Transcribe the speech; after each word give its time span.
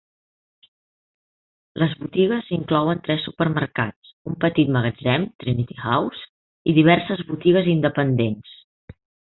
Les 1.83 1.93
botigues 1.99 2.49
inclouen 2.57 3.03
tres 3.09 3.21
supermercats, 3.29 4.15
un 4.33 4.41
petit 4.47 4.75
magatzem, 4.79 5.31
Trinity 5.45 5.81
House, 5.85 6.27
i 6.73 6.77
diverses 6.81 7.27
botigues 7.33 7.73
independents. 7.79 8.61